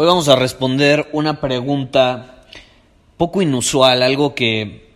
Hoy 0.00 0.06
vamos 0.06 0.28
a 0.28 0.36
responder 0.36 1.08
una 1.10 1.40
pregunta 1.40 2.44
poco 3.16 3.42
inusual, 3.42 4.04
algo 4.04 4.32
que 4.36 4.92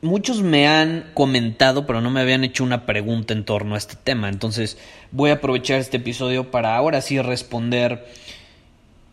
muchos 0.00 0.40
me 0.40 0.66
han 0.66 1.10
comentado, 1.12 1.86
pero 1.86 2.00
no 2.00 2.10
me 2.10 2.22
habían 2.22 2.42
hecho 2.42 2.64
una 2.64 2.86
pregunta 2.86 3.34
en 3.34 3.44
torno 3.44 3.74
a 3.74 3.78
este 3.78 3.94
tema. 3.94 4.30
Entonces 4.30 4.78
voy 5.10 5.28
a 5.28 5.34
aprovechar 5.34 5.80
este 5.80 5.98
episodio 5.98 6.50
para 6.50 6.76
ahora 6.76 7.02
sí 7.02 7.20
responder 7.20 8.08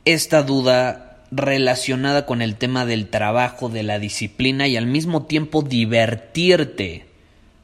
esta 0.06 0.42
duda 0.42 1.26
relacionada 1.32 2.26
con 2.26 2.42
el 2.42 2.56
tema 2.56 2.86
del 2.86 3.10
trabajo, 3.10 3.68
de 3.68 3.84
la 3.84 4.00
disciplina 4.00 4.70
y 4.70 4.78
al 4.78 4.86
mismo 4.86 5.24
tiempo 5.24 5.64
divertirte 5.64 7.09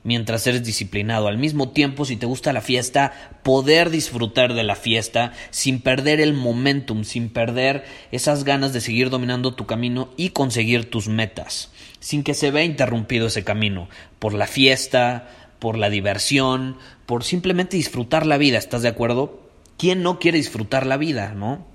mientras 0.05 0.47
eres 0.47 0.63
disciplinado. 0.63 1.27
Al 1.27 1.37
mismo 1.37 1.71
tiempo, 1.71 2.05
si 2.05 2.15
te 2.15 2.27
gusta 2.27 2.53
la 2.53 2.61
fiesta, 2.61 3.11
poder 3.43 3.89
disfrutar 3.89 4.53
de 4.53 4.63
la 4.63 4.75
fiesta 4.75 5.33
sin 5.49 5.81
perder 5.81 6.21
el 6.21 6.33
momentum, 6.33 7.03
sin 7.03 7.29
perder 7.29 7.83
esas 8.13 8.45
ganas 8.45 8.71
de 8.71 8.79
seguir 8.79 9.09
dominando 9.09 9.55
tu 9.55 9.65
camino 9.65 10.09
y 10.15 10.29
conseguir 10.29 10.89
tus 10.89 11.09
metas, 11.09 11.71
sin 11.99 12.23
que 12.23 12.35
se 12.35 12.51
vea 12.51 12.63
interrumpido 12.63 13.27
ese 13.27 13.43
camino 13.43 13.89
por 14.19 14.33
la 14.33 14.47
fiesta, 14.47 15.27
por 15.59 15.77
la 15.77 15.89
diversión, 15.89 16.77
por 17.07 17.23
simplemente 17.23 17.75
disfrutar 17.75 18.27
la 18.27 18.37
vida, 18.37 18.59
¿estás 18.59 18.83
de 18.83 18.89
acuerdo? 18.89 19.41
¿Quién 19.77 20.03
no 20.03 20.19
quiere 20.19 20.37
disfrutar 20.37 20.85
la 20.85 20.97
vida, 20.97 21.33
no? 21.33 21.65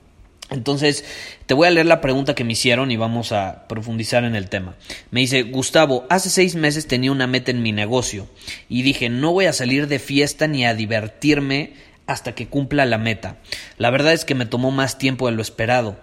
Entonces, 0.51 1.05
te 1.47 1.55
voy 1.55 1.69
a 1.69 1.71
leer 1.71 1.87
la 1.87 2.01
pregunta 2.01 2.35
que 2.35 2.45
me 2.45 2.53
hicieron 2.53 2.91
y 2.91 2.97
vamos 2.97 3.31
a 3.33 3.69
profundizar 3.69 4.25
en 4.25 4.35
el 4.35 4.49
tema. 4.49 4.75
Me 5.11 5.21
dice, 5.21 5.45
Gustavo, 5.45 6.07
hace 6.11 6.29
seis 6.29 6.57
meses 6.57 6.89
tenía 6.89 7.13
una 7.13 7.29
meta 7.29 7.53
en 7.53 7.63
mi 7.63 7.73
negocio 7.73 8.29
y 8.69 8.83
dije, 8.83 9.09
no 9.09 9.33
voy 9.33 9.47
a 9.47 9.53
salir 9.53 9.87
de 9.87 10.01
fiesta 10.01 10.49
ni 10.49 10.67
a 10.67 10.75
divertirme 10.75 11.75
hasta 12.07 12.35
que 12.35 12.49
cumpla 12.49 12.85
la 12.85 12.99
meta. 12.99 13.37
La 13.79 13.91
verdad 13.91 14.13
es 14.13 14.25
que 14.25 14.35
me 14.35 14.47
tomó 14.47 14.73
más 14.73 14.99
tiempo 14.99 15.27
de 15.27 15.37
lo 15.37 15.43
esperado 15.43 15.99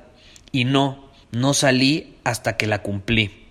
y 0.53 0.63
no, 0.63 1.11
no 1.31 1.53
salí 1.53 2.15
hasta 2.23 2.55
que 2.55 2.67
la 2.67 2.81
cumplí. 2.81 3.43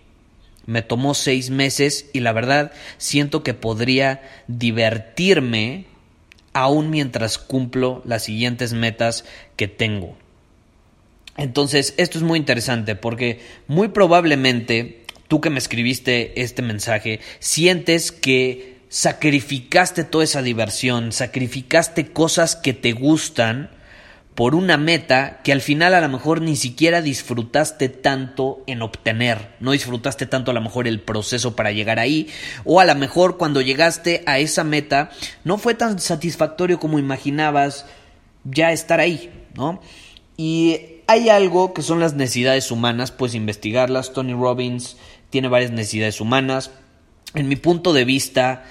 Me 0.64 0.82
tomó 0.82 1.14
seis 1.14 1.50
meses 1.50 2.06
y 2.14 2.20
la 2.20 2.32
verdad 2.32 2.72
siento 2.96 3.42
que 3.42 3.54
podría 3.54 4.22
divertirme 4.48 5.84
aún 6.54 6.88
mientras 6.88 7.36
cumplo 7.36 8.02
las 8.06 8.24
siguientes 8.24 8.72
metas 8.72 9.26
que 9.56 9.68
tengo. 9.68 10.16
Entonces, 11.36 11.94
esto 11.96 12.18
es 12.18 12.24
muy 12.24 12.38
interesante 12.38 12.94
porque 12.94 13.40
muy 13.66 13.88
probablemente 13.88 15.04
tú 15.28 15.40
que 15.40 15.50
me 15.50 15.58
escribiste 15.58 16.40
este 16.40 16.62
mensaje 16.62 17.20
sientes 17.40 18.12
que 18.12 18.76
sacrificaste 18.88 20.04
toda 20.04 20.24
esa 20.24 20.42
diversión, 20.42 21.12
sacrificaste 21.12 22.12
cosas 22.12 22.56
que 22.56 22.72
te 22.72 22.92
gustan 22.92 23.70
por 24.36 24.54
una 24.54 24.76
meta 24.76 25.40
que 25.42 25.50
al 25.50 25.62
final 25.62 25.94
a 25.94 26.00
lo 26.00 26.10
mejor 26.10 26.42
ni 26.42 26.56
siquiera 26.56 27.00
disfrutaste 27.00 27.88
tanto 27.88 28.62
en 28.66 28.82
obtener, 28.82 29.54
no 29.60 29.72
disfrutaste 29.72 30.26
tanto 30.26 30.50
a 30.50 30.54
lo 30.54 30.60
mejor 30.60 30.86
el 30.86 31.00
proceso 31.00 31.56
para 31.56 31.72
llegar 31.72 31.98
ahí, 31.98 32.28
o 32.64 32.78
a 32.78 32.84
lo 32.84 32.94
mejor 32.94 33.38
cuando 33.38 33.62
llegaste 33.62 34.22
a 34.26 34.38
esa 34.38 34.62
meta 34.62 35.10
no 35.44 35.56
fue 35.56 35.74
tan 35.74 35.98
satisfactorio 35.98 36.78
como 36.78 36.98
imaginabas 36.98 37.86
ya 38.44 38.72
estar 38.72 39.00
ahí, 39.00 39.30
¿no? 39.54 39.80
Y 40.36 40.95
hay 41.06 41.28
algo 41.28 41.72
que 41.72 41.82
son 41.82 42.00
las 42.00 42.14
necesidades 42.14 42.70
humanas, 42.70 43.12
pues 43.12 43.34
investigarlas. 43.34 44.12
Tony 44.12 44.32
Robbins 44.32 44.96
tiene 45.30 45.48
varias 45.48 45.70
necesidades 45.70 46.20
humanas. 46.20 46.70
En 47.34 47.48
mi 47.48 47.56
punto 47.56 47.92
de 47.92 48.04
vista, 48.04 48.64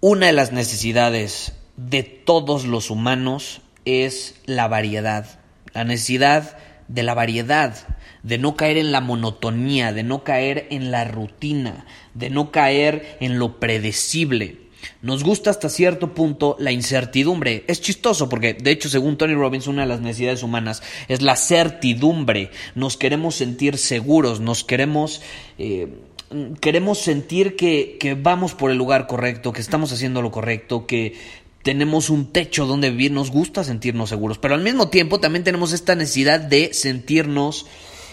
una 0.00 0.26
de 0.26 0.32
las 0.32 0.52
necesidades 0.52 1.54
de 1.76 2.02
todos 2.02 2.66
los 2.66 2.90
humanos 2.90 3.62
es 3.84 4.40
la 4.44 4.68
variedad. 4.68 5.40
La 5.72 5.84
necesidad 5.84 6.56
de 6.88 7.02
la 7.02 7.14
variedad, 7.14 7.76
de 8.22 8.38
no 8.38 8.56
caer 8.56 8.76
en 8.76 8.92
la 8.92 9.00
monotonía, 9.00 9.92
de 9.92 10.02
no 10.02 10.24
caer 10.24 10.66
en 10.70 10.90
la 10.90 11.04
rutina, 11.04 11.86
de 12.14 12.28
no 12.28 12.50
caer 12.50 13.16
en 13.20 13.38
lo 13.38 13.60
predecible. 13.60 14.69
Nos 15.02 15.24
gusta 15.24 15.50
hasta 15.50 15.68
cierto 15.68 16.14
punto 16.14 16.56
la 16.58 16.72
incertidumbre. 16.72 17.64
Es 17.66 17.80
chistoso 17.80 18.28
porque, 18.28 18.54
de 18.54 18.70
hecho, 18.70 18.88
según 18.88 19.16
Tony 19.16 19.34
Robbins, 19.34 19.66
una 19.66 19.82
de 19.82 19.88
las 19.88 20.00
necesidades 20.00 20.42
humanas 20.42 20.82
es 21.08 21.22
la 21.22 21.36
certidumbre. 21.36 22.50
Nos 22.74 22.96
queremos 22.96 23.34
sentir 23.34 23.78
seguros, 23.78 24.40
nos 24.40 24.64
queremos... 24.64 25.22
Eh, 25.58 25.88
queremos 26.60 26.98
sentir 26.98 27.56
que, 27.56 27.96
que 27.98 28.14
vamos 28.14 28.54
por 28.54 28.70
el 28.70 28.78
lugar 28.78 29.08
correcto, 29.08 29.52
que 29.52 29.60
estamos 29.60 29.90
haciendo 29.90 30.22
lo 30.22 30.30
correcto, 30.30 30.86
que 30.86 31.14
tenemos 31.62 32.08
un 32.08 32.32
techo 32.32 32.66
donde 32.66 32.90
vivir, 32.90 33.10
nos 33.10 33.32
gusta 33.32 33.64
sentirnos 33.64 34.10
seguros, 34.10 34.38
pero 34.38 34.54
al 34.54 34.62
mismo 34.62 34.90
tiempo 34.90 35.18
también 35.18 35.42
tenemos 35.42 35.72
esta 35.72 35.96
necesidad 35.96 36.38
de 36.38 36.72
sentirnos 36.72 37.66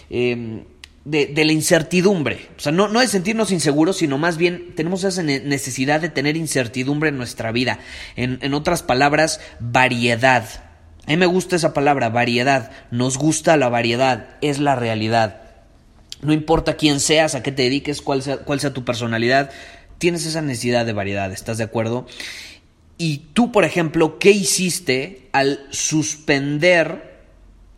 eh, 0.09 0.63
de, 1.07 1.45
la 1.45 1.53
incertidumbre. 1.53 2.49
O 2.57 2.59
sea, 2.59 2.71
no, 2.71 2.89
no 2.89 2.99
de 2.99 3.07
sentirnos 3.07 3.51
inseguros, 3.51 3.97
sino 3.97 4.17
más 4.17 4.37
bien 4.37 4.73
tenemos 4.75 5.03
esa 5.03 5.23
necesidad 5.23 6.01
de 6.01 6.09
tener 6.09 6.35
incertidumbre 6.35 7.09
en 7.09 7.17
nuestra 7.17 7.51
vida. 7.51 7.79
En, 8.15 8.39
en 8.41 8.53
otras 8.53 8.83
palabras, 8.83 9.39
variedad. 9.59 10.43
A 11.05 11.11
mí 11.11 11.17
me 11.17 11.25
gusta 11.25 11.55
esa 11.55 11.73
palabra, 11.73 12.09
variedad. 12.09 12.71
Nos 12.91 13.17
gusta 13.17 13.55
la 13.55 13.69
variedad, 13.69 14.37
es 14.41 14.59
la 14.59 14.75
realidad. 14.75 15.41
No 16.21 16.33
importa 16.33 16.75
quién 16.75 16.99
seas, 16.99 17.35
a 17.35 17.43
qué 17.43 17.53
te 17.53 17.63
dediques, 17.63 18.01
cuál 18.01 18.21
sea, 18.21 18.37
cuál 18.37 18.59
sea 18.59 18.73
tu 18.73 18.83
personalidad, 18.83 19.51
tienes 19.99 20.25
esa 20.25 20.41
necesidad 20.41 20.85
de 20.85 20.93
variedad, 20.93 21.31
¿estás 21.31 21.57
de 21.57 21.63
acuerdo? 21.63 22.07
Y 22.97 23.19
tú, 23.33 23.51
por 23.51 23.63
ejemplo, 23.63 24.19
¿qué 24.19 24.31
hiciste 24.31 25.29
al 25.31 25.65
suspender 25.69 27.21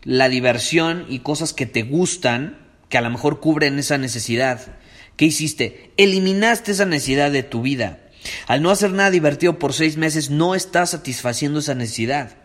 la 0.02 0.30
diversión 0.30 1.04
y 1.08 1.20
cosas 1.20 1.52
que 1.52 1.66
te 1.66 1.82
gustan 1.82 2.69
que 2.90 2.98
a 2.98 3.00
lo 3.00 3.08
mejor 3.08 3.40
cubren 3.40 3.78
esa 3.78 3.96
necesidad. 3.96 4.76
¿Qué 5.16 5.24
hiciste? 5.24 5.92
Eliminaste 5.96 6.72
esa 6.72 6.84
necesidad 6.84 7.30
de 7.30 7.42
tu 7.42 7.62
vida. 7.62 8.00
Al 8.46 8.60
no 8.60 8.70
hacer 8.70 8.92
nada 8.92 9.10
divertido 9.10 9.58
por 9.58 9.72
seis 9.72 9.96
meses, 9.96 10.28
no 10.28 10.54
estás 10.54 10.90
satisfaciendo 10.90 11.60
esa 11.60 11.74
necesidad. 11.74 12.36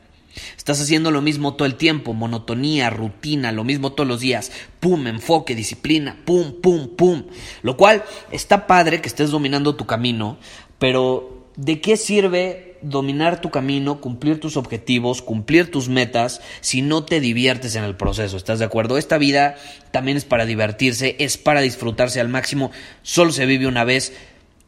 Estás 0.57 0.81
haciendo 0.81 1.11
lo 1.11 1.21
mismo 1.21 1.55
todo 1.55 1.65
el 1.65 1.75
tiempo, 1.75 2.13
monotonía, 2.13 2.89
rutina, 2.89 3.51
lo 3.51 3.63
mismo 3.63 3.93
todos 3.93 4.07
los 4.07 4.19
días. 4.19 4.51
Pum, 4.79 5.07
enfoque, 5.07 5.55
disciplina, 5.55 6.17
pum, 6.25 6.61
pum, 6.61 6.95
pum. 6.95 7.23
Lo 7.61 7.75
cual 7.77 8.03
está 8.31 8.67
padre 8.67 9.01
que 9.01 9.07
estés 9.07 9.31
dominando 9.31 9.75
tu 9.75 9.85
camino, 9.85 10.37
pero 10.77 11.47
¿de 11.55 11.81
qué 11.81 11.97
sirve 11.97 12.74
dominar 12.89 13.41
tu 13.41 13.49
camino, 13.49 13.99
cumplir 13.99 14.39
tus 14.39 14.57
objetivos, 14.57 15.21
cumplir 15.21 15.71
tus 15.71 15.89
metas, 15.89 16.41
si 16.61 16.81
no 16.81 17.03
te 17.03 17.19
diviertes 17.19 17.75
en 17.75 17.83
el 17.83 17.95
proceso. 17.95 18.37
¿Estás 18.37 18.59
de 18.59 18.65
acuerdo? 18.65 18.97
Esta 18.97 19.17
vida 19.17 19.55
también 19.91 20.17
es 20.17 20.25
para 20.25 20.45
divertirse, 20.45 21.15
es 21.19 21.37
para 21.37 21.61
disfrutarse 21.61 22.19
al 22.19 22.29
máximo, 22.29 22.71
solo 23.01 23.31
se 23.31 23.45
vive 23.45 23.67
una 23.67 23.83
vez. 23.83 24.13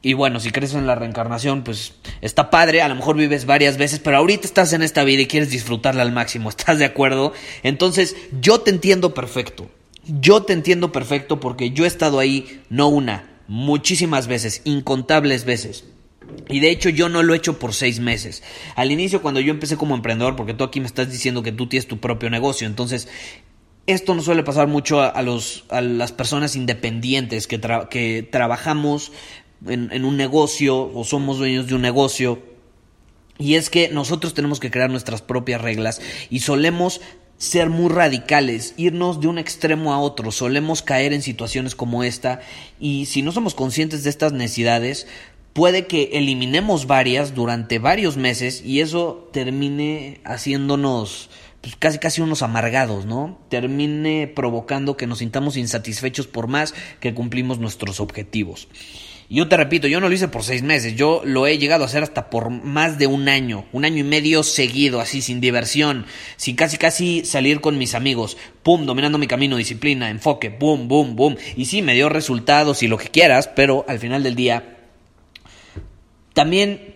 Y 0.01 0.13
bueno, 0.13 0.39
si 0.39 0.51
crees 0.51 0.73
en 0.73 0.87
la 0.87 0.95
reencarnación, 0.95 1.63
pues 1.63 1.93
está 2.21 2.49
padre, 2.49 2.81
a 2.81 2.87
lo 2.87 2.95
mejor 2.95 3.17
vives 3.17 3.45
varias 3.45 3.77
veces, 3.77 3.99
pero 3.99 4.17
ahorita 4.17 4.45
estás 4.45 4.73
en 4.73 4.83
esta 4.83 5.03
vida 5.03 5.23
y 5.23 5.27
quieres 5.27 5.49
disfrutarla 5.49 6.01
al 6.01 6.11
máximo, 6.11 6.49
¿estás 6.49 6.79
de 6.79 6.85
acuerdo? 6.85 7.33
Entonces, 7.63 8.15
yo 8.41 8.61
te 8.61 8.71
entiendo 8.71 9.13
perfecto. 9.13 9.69
Yo 10.05 10.43
te 10.43 10.53
entiendo 10.53 10.91
perfecto 10.91 11.39
porque 11.39 11.71
yo 11.71 11.83
he 11.83 11.87
estado 11.87 12.19
ahí 12.19 12.61
no 12.69 12.87
una, 12.87 13.29
muchísimas 13.47 14.27
veces, 14.27 14.61
incontables 14.63 15.43
veces. 15.43 15.83
Y 16.49 16.59
de 16.59 16.71
hecho 16.71 16.89
yo 16.89 17.09
no 17.09 17.23
lo 17.23 17.33
he 17.33 17.37
hecho 17.37 17.59
por 17.59 17.73
seis 17.73 17.99
meses. 17.99 18.43
Al 18.75 18.91
inicio 18.91 19.21
cuando 19.21 19.39
yo 19.39 19.51
empecé 19.51 19.77
como 19.77 19.95
emprendedor, 19.95 20.35
porque 20.35 20.53
tú 20.53 20.63
aquí 20.63 20.79
me 20.79 20.85
estás 20.87 21.11
diciendo 21.11 21.43
que 21.43 21.51
tú 21.51 21.67
tienes 21.67 21.87
tu 21.87 21.99
propio 21.99 22.29
negocio, 22.29 22.67
entonces 22.67 23.07
esto 23.85 24.15
no 24.15 24.21
suele 24.21 24.43
pasar 24.43 24.67
mucho 24.67 25.01
a, 25.01 25.21
los, 25.21 25.65
a 25.69 25.81
las 25.81 26.11
personas 26.11 26.55
independientes 26.55 27.47
que, 27.47 27.59
que 27.89 28.27
trabajamos 28.29 29.13
en, 29.65 29.91
en 29.91 30.05
un 30.05 30.17
negocio 30.17 30.91
o 30.93 31.03
somos 31.03 31.37
dueños 31.37 31.67
de 31.67 31.75
un 31.75 31.81
negocio. 31.81 32.43
Y 33.39 33.55
es 33.55 33.69
que 33.69 33.89
nosotros 33.89 34.33
tenemos 34.33 34.59
que 34.59 34.71
crear 34.71 34.89
nuestras 34.89 35.21
propias 35.21 35.61
reglas 35.61 36.01
y 36.29 36.39
solemos 36.39 37.01
ser 37.37 37.69
muy 37.69 37.89
radicales, 37.89 38.73
irnos 38.77 39.21
de 39.21 39.27
un 39.27 39.37
extremo 39.37 39.93
a 39.93 39.99
otro, 39.99 40.31
solemos 40.31 40.81
caer 40.81 41.13
en 41.13 41.21
situaciones 41.21 41.75
como 41.75 42.03
esta 42.03 42.41
y 42.79 43.05
si 43.05 43.21
no 43.21 43.31
somos 43.31 43.53
conscientes 43.53 44.03
de 44.03 44.09
estas 44.09 44.33
necesidades, 44.33 45.07
puede 45.57 45.87
que 45.87 46.11
eliminemos 46.13 46.85
varias 46.85 47.33
durante 47.33 47.79
varios 47.79 48.15
meses 48.15 48.61
y 48.63 48.81
eso 48.81 49.27
termine 49.33 50.21
haciéndonos 50.23 51.31
pues, 51.61 51.75
casi 51.75 51.97
casi 51.97 52.21
unos 52.21 52.43
amargados, 52.43 53.07
¿no? 53.07 53.39
Termine 53.49 54.27
provocando 54.27 54.95
que 54.97 55.07
nos 55.07 55.17
sintamos 55.17 55.57
insatisfechos 55.57 56.27
por 56.27 56.45
más 56.47 56.75
que 56.99 57.15
cumplimos 57.15 57.57
nuestros 57.57 57.99
objetivos. 57.99 58.67
Yo 59.31 59.47
te 59.47 59.57
repito, 59.57 59.87
yo 59.87 59.99
no 59.99 60.09
lo 60.09 60.13
hice 60.13 60.27
por 60.27 60.43
seis 60.43 60.61
meses, 60.61 60.95
yo 60.95 61.23
lo 61.25 61.47
he 61.47 61.57
llegado 61.57 61.83
a 61.83 61.87
hacer 61.87 62.03
hasta 62.03 62.29
por 62.29 62.51
más 62.51 62.99
de 62.99 63.07
un 63.07 63.27
año, 63.27 63.65
un 63.71 63.83
año 63.83 64.01
y 64.01 64.03
medio 64.03 64.43
seguido, 64.43 65.01
así, 65.01 65.23
sin 65.23 65.41
diversión, 65.41 66.05
sin 66.35 66.55
casi 66.55 66.77
casi 66.77 67.25
salir 67.25 67.61
con 67.61 67.79
mis 67.79 67.95
amigos, 67.95 68.37
pum, 68.61 68.85
dominando 68.85 69.17
mi 69.17 69.25
camino, 69.25 69.57
disciplina, 69.57 70.11
enfoque, 70.11 70.51
pum, 70.51 70.87
pum, 70.87 71.15
pum. 71.15 71.35
Y 71.55 71.65
sí, 71.65 71.81
me 71.81 71.95
dio 71.95 72.09
resultados 72.09 72.83
y 72.83 72.87
lo 72.87 72.99
que 72.99 73.09
quieras, 73.09 73.49
pero 73.53 73.85
al 73.87 73.97
final 73.97 74.21
del 74.21 74.35
día, 74.35 74.76
también 76.37 76.93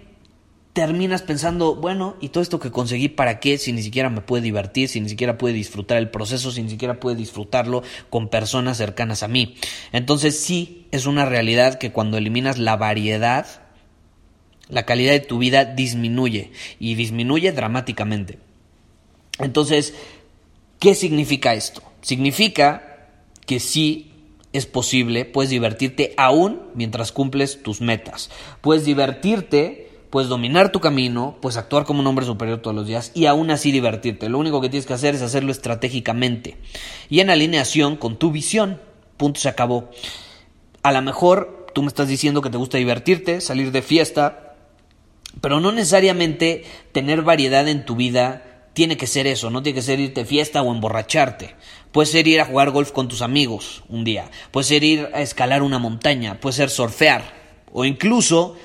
terminas 0.74 1.24
pensando, 1.24 1.74
bueno, 1.74 2.16
¿y 2.22 2.30
todo 2.30 2.44
esto 2.44 2.60
que 2.60 2.70
conseguí 2.70 3.10
para 3.10 3.40
qué? 3.40 3.58
Si 3.58 3.74
ni 3.74 3.82
siquiera 3.82 4.12
me 4.12 4.22
puede 4.22 4.44
divertir, 4.44 4.88
si 4.88 5.02
ni 5.02 5.10
siquiera 5.10 5.40
puede 5.40 5.56
disfrutar 5.56 5.98
el 5.98 6.12
proceso, 6.12 6.52
si 6.52 6.62
ni 6.62 6.70
siquiera 6.70 7.00
puede 7.00 7.16
disfrutarlo 7.16 7.82
con 8.12 8.28
personas 8.28 8.78
cercanas 8.78 9.24
a 9.24 9.28
mí. 9.28 9.56
Entonces 9.94 10.40
sí, 10.40 10.86
es 10.92 11.08
una 11.08 11.26
realidad 11.26 11.80
que 11.80 11.92
cuando 11.92 12.20
eliminas 12.20 12.60
la 12.60 12.76
variedad, 12.76 13.48
la 14.70 14.86
calidad 14.86 15.14
de 15.14 15.22
tu 15.22 15.40
vida 15.40 15.66
disminuye 15.66 16.52
y 16.78 16.94
disminuye 16.94 17.52
dramáticamente. 17.52 18.38
Entonces, 19.40 19.96
¿qué 20.78 20.94
significa 20.94 21.56
esto? 21.56 21.82
Significa 22.04 23.08
que 23.48 23.60
sí 23.60 24.11
es 24.54 24.66
posible, 24.66 25.26
puedes 25.26 25.50
divertirte 25.50 26.14
aún 26.18 26.62
mientras 26.76 27.12
cumples 27.12 27.64
tus 27.64 27.82
metas. 27.82 28.30
Puedes 28.62 28.86
divertirte 28.86 29.92
puedes 30.12 30.30
dominar 30.30 30.72
tu 30.72 30.82
camino, 30.82 31.38
puedes 31.42 31.58
actuar 31.58 31.86
como 31.86 32.02
un 32.02 32.08
hombre 32.08 32.26
superior 32.26 32.60
todos 32.60 32.76
los 32.76 32.86
días 32.86 33.12
y 33.16 33.26
aún 33.26 33.50
así 33.50 33.72
divertirte. 33.72 34.30
Lo 34.30 34.38
único 34.38 34.62
que 34.62 34.70
tienes 34.70 34.86
que 34.86 34.94
hacer 34.94 35.16
es 35.16 35.22
hacerlo 35.24 35.52
estratégicamente 35.52 36.58
y 37.10 37.22
en 37.22 37.32
alineación 37.32 37.96
con 37.96 38.18
tu 38.18 38.32
visión. 38.32 38.80
Punto, 39.18 39.40
se 39.40 39.50
acabó. 39.50 39.90
A 40.84 40.92
lo 40.92 41.02
mejor 41.02 41.66
tú 41.74 41.82
me 41.82 41.88
estás 41.88 42.10
diciendo 42.10 42.42
que 42.42 42.50
te 42.50 42.58
gusta 42.58 42.78
divertirte, 42.78 43.40
salir 43.40 43.72
de 43.72 43.82
fiesta, 43.82 44.56
pero 45.40 45.62
no 45.62 45.72
necesariamente 45.72 46.66
tener 46.92 47.22
variedad 47.22 47.68
en 47.70 47.86
tu 47.86 47.96
vida 47.96 48.51
tiene 48.74 48.98
que 48.98 49.08
ser 49.08 49.28
eso, 49.28 49.50
no 49.50 49.64
tiene 49.64 49.76
que 49.76 49.82
ser 49.82 50.00
irte 50.00 50.22
de 50.22 50.26
fiesta 50.26 50.62
o 50.62 50.72
emborracharte. 50.74 51.56
Puede 51.92 52.08
ser 52.08 52.28
ir 52.28 52.40
a 52.40 52.46
jugar 52.46 52.72
golf 52.72 52.92
con 52.92 53.08
tus 53.08 53.22
amigos 53.22 53.84
un 53.90 54.04
día, 54.04 54.30
puede 54.52 54.66
ser 54.66 54.84
ir 54.84 55.10
a 55.14 55.22
escalar 55.22 55.62
una 55.62 55.80
montaña, 55.80 56.40
puede 56.40 56.56
ser 56.56 56.70
surfear 56.70 57.42
o 57.74 57.86
incluso 57.86 58.56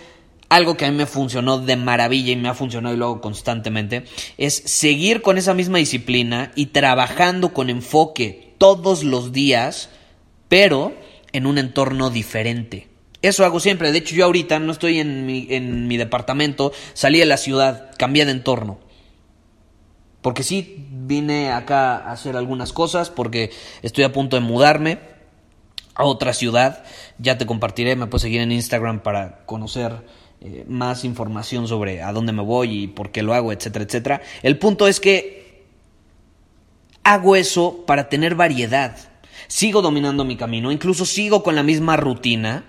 algo 0.49 0.77
que 0.77 0.85
a 0.85 0.91
mí 0.91 0.97
me 0.97 1.07
funcionó 1.07 1.59
de 1.59 1.77
maravilla 1.77 2.33
y 2.33 2.37
me 2.37 2.49
ha 2.49 2.55
funcionado 2.55 2.95
y 2.95 2.99
lo 2.99 3.07
hago 3.07 3.21
constantemente, 3.21 4.05
es 4.39 4.55
seguir 4.55 5.23
con 5.23 5.39
esa 5.39 5.55
misma 5.55 5.79
disciplina 5.79 6.53
y 6.55 6.67
trabajando 6.67 7.53
con 7.53 7.69
enfoque 7.69 8.55
todos 8.59 9.03
los 9.03 9.33
días, 9.33 9.91
pero 10.49 10.95
en 11.33 11.47
un 11.47 11.59
entorno 11.59 12.11
diferente. 12.11 12.89
Eso 13.23 13.45
hago 13.45 13.59
siempre. 13.59 13.91
De 13.91 13.99
hecho, 13.99 14.15
yo 14.15 14.25
ahorita 14.25 14.61
no 14.61 14.71
estoy 14.71 15.01
en 15.01 15.27
mi, 15.27 15.49
en 15.51 15.89
mi 15.89 15.97
departamento, 15.97 16.73
salí 16.95 17.19
de 17.19 17.27
la 17.27 17.39
ciudad, 17.39 17.91
cambié 17.99 18.25
de 18.25 18.33
entorno. 18.33 18.79
Porque 20.27 20.43
sí, 20.43 20.89
vine 20.91 21.53
acá 21.53 21.99
a 21.99 22.11
hacer 22.11 22.37
algunas 22.37 22.73
cosas, 22.73 23.11
porque 23.11 23.53
estoy 23.83 24.03
a 24.03 24.11
punto 24.11 24.35
de 24.35 24.41
mudarme 24.41 24.99
a 25.95 26.05
otra 26.05 26.33
ciudad. 26.33 26.83
Ya 27.19 27.39
te 27.39 27.47
compartiré, 27.47 27.95
me 27.95 28.09
puedes 28.09 28.23
seguir 28.23 28.41
en 28.41 28.51
Instagram 28.51 29.05
para 29.05 29.47
conocer 29.47 30.05
eh, 30.41 30.65
más 30.67 31.05
información 31.05 31.69
sobre 31.69 32.03
a 32.03 32.13
dónde 32.13 32.33
me 32.33 32.43
voy 32.43 32.77
y 32.77 32.87
por 32.89 33.13
qué 33.13 33.23
lo 33.23 33.35
hago, 33.35 33.53
etcétera, 33.53 33.85
etcétera. 33.85 34.23
El 34.43 34.59
punto 34.59 34.89
es 34.89 34.99
que 34.99 35.65
hago 37.05 37.37
eso 37.37 37.85
para 37.87 38.09
tener 38.09 38.35
variedad. 38.35 38.97
Sigo 39.47 39.81
dominando 39.81 40.25
mi 40.25 40.35
camino, 40.35 40.73
incluso 40.73 41.07
sigo 41.07 41.45
con 41.45 41.55
la 41.55 41.63
misma 41.63 41.97
rutina. 41.97 42.65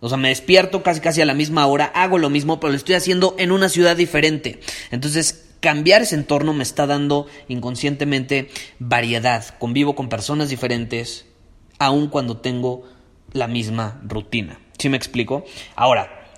O 0.00 0.10
sea, 0.10 0.18
me 0.18 0.28
despierto 0.28 0.82
casi 0.82 1.00
casi 1.00 1.22
a 1.22 1.24
la 1.24 1.32
misma 1.32 1.66
hora, 1.66 1.86
hago 1.86 2.18
lo 2.18 2.28
mismo, 2.28 2.60
pero 2.60 2.72
lo 2.72 2.76
estoy 2.76 2.94
haciendo 2.94 3.36
en 3.38 3.52
una 3.52 3.70
ciudad 3.70 3.96
diferente. 3.96 4.60
Entonces, 4.90 5.43
cambiar 5.64 6.02
ese 6.02 6.14
entorno 6.14 6.52
me 6.52 6.62
está 6.62 6.86
dando 6.86 7.26
inconscientemente 7.48 8.50
variedad. 8.78 9.42
Convivo 9.58 9.94
con 9.94 10.10
personas 10.10 10.50
diferentes, 10.50 11.24
aun 11.78 12.08
cuando 12.08 12.36
tengo 12.36 12.86
la 13.32 13.48
misma 13.48 13.98
rutina. 14.06 14.60
¿Sí 14.78 14.90
me 14.90 14.98
explico? 14.98 15.46
Ahora, 15.74 16.28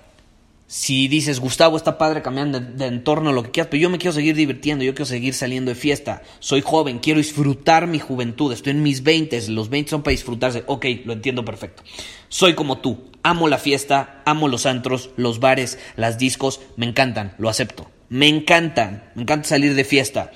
si 0.65 1.09
dices, 1.09 1.41
Gustavo, 1.41 1.75
está 1.75 1.97
padre 1.97 2.21
cambiando 2.21 2.61
de, 2.61 2.85
entorno, 2.85 3.33
lo 3.33 3.43
que 3.43 3.51
quieras, 3.51 3.67
pero 3.69 3.81
yo 3.81 3.89
me 3.89 3.97
quiero 3.97 4.13
seguir 4.13 4.33
divirtiendo, 4.33 4.85
yo 4.85 4.93
quiero 4.93 5.05
seguir 5.05 5.33
saliendo 5.33 5.71
de 5.71 5.75
fiesta, 5.75 6.21
soy 6.39 6.61
joven, 6.61 6.99
quiero 6.99 7.17
disfrutar 7.17 7.85
mi 7.85 7.99
juventud, 7.99 8.53
estoy 8.53 8.71
en 8.71 8.83
mis 8.83 9.03
20, 9.03 9.49
los 9.49 9.67
20 9.67 9.91
son 9.91 10.03
para 10.03 10.13
disfrutarse, 10.13 10.63
ok, 10.67 10.85
lo 11.03 11.11
entiendo 11.11 11.43
perfecto. 11.43 11.83
Soy 12.29 12.53
como 12.53 12.77
tú, 12.77 13.11
amo 13.23 13.49
la 13.49 13.57
fiesta, 13.57 14.21
amo 14.25 14.47
los 14.47 14.65
antros, 14.65 15.09
los 15.17 15.41
bares, 15.41 15.79
las 15.97 16.17
discos, 16.17 16.61
me 16.77 16.85
encantan, 16.85 17.35
lo 17.37 17.49
acepto, 17.49 17.89
me 18.09 18.27
encantan, 18.27 19.11
me 19.15 19.23
encanta 19.23 19.49
salir 19.49 19.75
de 19.75 19.83
fiesta. 19.83 20.31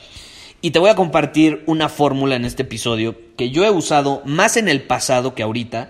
Y 0.61 0.71
te 0.71 0.79
voy 0.79 0.89
a 0.89 0.95
compartir 0.95 1.63
una 1.65 1.89
fórmula 1.89 2.35
en 2.35 2.45
este 2.45 2.63
episodio 2.63 3.17
que 3.35 3.49
yo 3.49 3.65
he 3.65 3.71
usado 3.71 4.21
más 4.25 4.57
en 4.57 4.69
el 4.69 4.83
pasado 4.83 5.33
que 5.33 5.43
ahorita, 5.43 5.89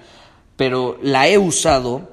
pero 0.56 0.98
la 1.02 1.28
he 1.28 1.38
usado 1.38 2.10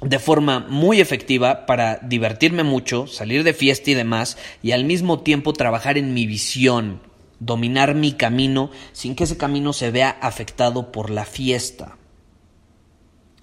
de 0.00 0.18
forma 0.18 0.60
muy 0.60 1.00
efectiva 1.00 1.66
para 1.66 1.96
divertirme 1.96 2.62
mucho, 2.62 3.06
salir 3.06 3.44
de 3.44 3.52
fiesta 3.52 3.90
y 3.90 3.94
demás, 3.94 4.38
y 4.62 4.72
al 4.72 4.84
mismo 4.84 5.20
tiempo 5.20 5.52
trabajar 5.52 5.98
en 5.98 6.14
mi 6.14 6.26
visión, 6.26 7.00
dominar 7.38 7.94
mi 7.94 8.12
camino 8.12 8.70
sin 8.92 9.14
que 9.14 9.24
ese 9.24 9.36
camino 9.36 9.74
se 9.74 9.90
vea 9.90 10.10
afectado 10.22 10.90
por 10.90 11.10
la 11.10 11.26
fiesta. 11.26 11.98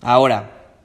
Ahora, 0.02 0.76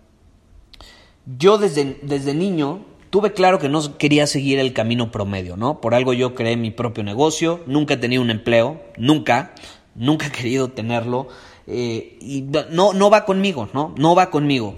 yo 1.39 1.57
desde, 1.57 1.99
desde 2.03 2.35
niño 2.35 2.85
tuve 3.13 3.35
claro 3.35 3.59
que 3.59 3.69
no 3.69 3.99
quería 3.99 4.27
seguir 4.27 4.59
el 4.59 4.73
camino 4.73 5.13
promedio, 5.13 5.59
¿no? 5.59 5.83
Por 5.83 5.95
algo 5.95 6.15
yo 6.15 6.35
creé 6.35 6.57
mi 6.57 6.71
propio 6.71 7.05
negocio, 7.05 7.61
nunca 7.67 7.93
he 7.93 7.97
tenido 7.99 8.23
un 8.23 8.31
empleo, 8.31 8.83
nunca, 8.97 9.55
nunca 9.95 10.27
he 10.29 10.33
querido 10.33 10.71
tenerlo, 10.71 11.29
eh, 11.67 12.17
y 12.23 12.41
no, 12.71 12.95
no 12.95 13.11
va 13.11 13.27
conmigo, 13.27 13.69
¿no? 13.75 13.95
No 13.99 14.15
va 14.15 14.31
conmigo. 14.31 14.77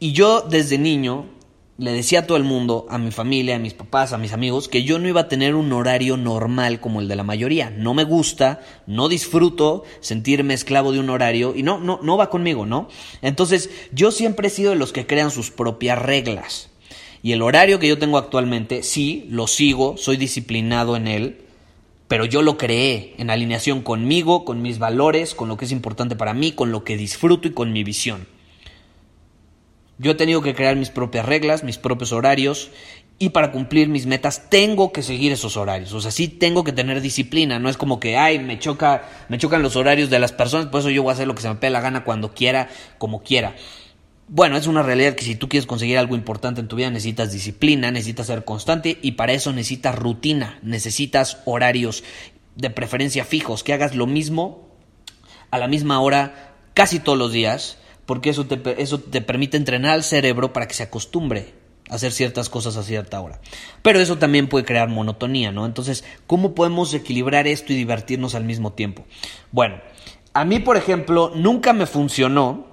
Y 0.00 0.10
yo 0.10 0.40
desde 0.40 0.76
niño 0.76 1.26
le 1.76 1.92
decía 1.92 2.18
a 2.18 2.26
todo 2.26 2.36
el 2.36 2.42
mundo, 2.42 2.84
a 2.90 2.98
mi 2.98 3.12
familia, 3.12 3.54
a 3.54 3.60
mis 3.60 3.74
papás, 3.74 4.12
a 4.12 4.18
mis 4.18 4.32
amigos, 4.32 4.68
que 4.68 4.82
yo 4.82 4.98
no 4.98 5.06
iba 5.06 5.20
a 5.20 5.28
tener 5.28 5.54
un 5.54 5.72
horario 5.72 6.16
normal 6.16 6.80
como 6.80 7.00
el 7.00 7.06
de 7.06 7.14
la 7.14 7.22
mayoría. 7.22 7.70
No 7.70 7.94
me 7.94 8.02
gusta, 8.02 8.58
no 8.88 9.08
disfruto 9.08 9.84
sentirme 10.00 10.54
esclavo 10.54 10.90
de 10.90 10.98
un 10.98 11.10
horario 11.10 11.54
y 11.54 11.62
no, 11.62 11.78
no, 11.78 12.00
no 12.02 12.16
va 12.16 12.28
conmigo, 12.28 12.66
¿no? 12.66 12.88
Entonces, 13.22 13.70
yo 13.92 14.10
siempre 14.10 14.48
he 14.48 14.50
sido 14.50 14.70
de 14.70 14.76
los 14.76 14.92
que 14.92 15.06
crean 15.06 15.30
sus 15.30 15.52
propias 15.52 16.02
reglas. 16.02 16.70
Y 17.22 17.32
el 17.32 17.42
horario 17.42 17.78
que 17.78 17.88
yo 17.88 17.98
tengo 17.98 18.18
actualmente, 18.18 18.82
sí, 18.82 19.26
lo 19.28 19.46
sigo, 19.46 19.96
soy 19.96 20.16
disciplinado 20.16 20.96
en 20.96 21.08
él, 21.08 21.40
pero 22.06 22.24
yo 22.24 22.42
lo 22.42 22.56
creé 22.56 23.14
en 23.18 23.30
alineación 23.30 23.82
conmigo, 23.82 24.44
con 24.44 24.62
mis 24.62 24.78
valores, 24.78 25.34
con 25.34 25.48
lo 25.48 25.56
que 25.56 25.66
es 25.66 25.72
importante 25.72 26.16
para 26.16 26.34
mí, 26.34 26.52
con 26.52 26.72
lo 26.72 26.84
que 26.84 26.96
disfruto 26.96 27.48
y 27.48 27.52
con 27.52 27.72
mi 27.72 27.84
visión. 27.84 28.26
Yo 29.98 30.12
he 30.12 30.14
tenido 30.14 30.42
que 30.42 30.54
crear 30.54 30.76
mis 30.76 30.90
propias 30.90 31.26
reglas, 31.26 31.64
mis 31.64 31.76
propios 31.76 32.12
horarios 32.12 32.70
y 33.18 33.30
para 33.30 33.50
cumplir 33.50 33.88
mis 33.88 34.06
metas 34.06 34.48
tengo 34.48 34.92
que 34.92 35.02
seguir 35.02 35.32
esos 35.32 35.56
horarios. 35.56 35.92
O 35.92 36.00
sea, 36.00 36.12
sí 36.12 36.28
tengo 36.28 36.62
que 36.62 36.72
tener 36.72 37.00
disciplina. 37.00 37.58
No 37.58 37.68
es 37.68 37.76
como 37.76 37.98
que, 37.98 38.16
ay, 38.16 38.38
me 38.38 38.60
choca, 38.60 39.08
me 39.28 39.38
chocan 39.38 39.60
los 39.60 39.74
horarios 39.74 40.08
de 40.08 40.20
las 40.20 40.32
personas, 40.32 40.68
por 40.68 40.80
eso 40.80 40.90
yo 40.90 41.02
voy 41.02 41.10
a 41.10 41.14
hacer 41.14 41.26
lo 41.26 41.34
que 41.34 41.42
se 41.42 41.48
me 41.48 41.56
pega 41.56 41.70
la 41.70 41.80
gana 41.80 42.04
cuando 42.04 42.32
quiera, 42.32 42.68
como 42.98 43.22
quiera. 43.22 43.56
Bueno, 44.30 44.58
es 44.58 44.66
una 44.66 44.82
realidad 44.82 45.14
que 45.14 45.24
si 45.24 45.36
tú 45.36 45.48
quieres 45.48 45.66
conseguir 45.66 45.96
algo 45.96 46.14
importante 46.14 46.60
en 46.60 46.68
tu 46.68 46.76
vida 46.76 46.90
necesitas 46.90 47.32
disciplina, 47.32 47.90
necesitas 47.90 48.26
ser 48.26 48.44
constante 48.44 48.98
y 49.00 49.12
para 49.12 49.32
eso 49.32 49.52
necesitas 49.52 49.98
rutina, 49.98 50.58
necesitas 50.62 51.38
horarios 51.46 52.04
de 52.54 52.68
preferencia 52.68 53.24
fijos, 53.24 53.64
que 53.64 53.72
hagas 53.72 53.94
lo 53.94 54.06
mismo 54.06 54.68
a 55.50 55.56
la 55.56 55.66
misma 55.66 56.00
hora 56.00 56.54
casi 56.74 57.00
todos 57.00 57.16
los 57.16 57.32
días 57.32 57.78
porque 58.04 58.28
eso 58.28 58.46
te, 58.46 58.82
eso 58.82 59.00
te 59.00 59.22
permite 59.22 59.56
entrenar 59.56 59.92
al 59.92 60.04
cerebro 60.04 60.52
para 60.52 60.68
que 60.68 60.74
se 60.74 60.82
acostumbre. 60.82 61.54
hacer 61.90 62.12
ciertas 62.12 62.50
cosas 62.50 62.76
a 62.76 62.82
cierta 62.82 63.18
hora. 63.20 63.40
Pero 63.80 63.98
eso 63.98 64.18
también 64.18 64.46
puede 64.48 64.66
crear 64.66 64.88
monotonía, 64.88 65.52
¿no? 65.52 65.64
Entonces, 65.64 66.04
¿cómo 66.26 66.54
podemos 66.54 66.92
equilibrar 66.92 67.46
esto 67.46 67.72
y 67.72 67.76
divertirnos 67.76 68.34
al 68.34 68.44
mismo 68.44 68.74
tiempo? 68.74 69.06
Bueno, 69.52 69.80
a 70.34 70.44
mí, 70.44 70.58
por 70.58 70.76
ejemplo, 70.76 71.32
nunca 71.34 71.72
me 71.72 71.86
funcionó 71.86 72.67